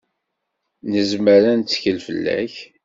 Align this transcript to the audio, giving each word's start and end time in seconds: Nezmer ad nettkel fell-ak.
Nezmer 0.91 1.43
ad 1.51 1.57
nettkel 1.59 1.97
fell-ak. 2.05 2.55